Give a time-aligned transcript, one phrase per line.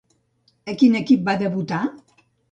[0.71, 1.83] A quin equip va debutar?